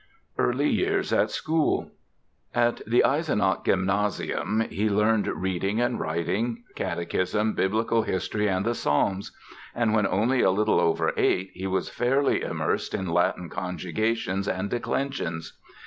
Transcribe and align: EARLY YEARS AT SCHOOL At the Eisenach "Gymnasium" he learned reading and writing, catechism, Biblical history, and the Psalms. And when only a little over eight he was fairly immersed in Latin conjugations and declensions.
EARLY 0.39 0.67
YEARS 0.67 1.13
AT 1.13 1.29
SCHOOL 1.29 1.91
At 2.55 2.81
the 2.87 3.03
Eisenach 3.05 3.63
"Gymnasium" 3.63 4.61
he 4.61 4.89
learned 4.89 5.27
reading 5.27 5.79
and 5.79 5.99
writing, 5.99 6.63
catechism, 6.73 7.53
Biblical 7.53 8.01
history, 8.01 8.47
and 8.47 8.65
the 8.65 8.73
Psalms. 8.73 9.31
And 9.75 9.93
when 9.93 10.07
only 10.07 10.41
a 10.41 10.49
little 10.49 10.79
over 10.79 11.13
eight 11.17 11.51
he 11.53 11.67
was 11.67 11.89
fairly 11.89 12.41
immersed 12.41 12.95
in 12.95 13.09
Latin 13.09 13.47
conjugations 13.47 14.47
and 14.47 14.71
declensions. 14.71 15.59